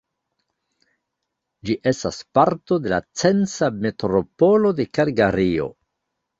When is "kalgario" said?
5.01-5.73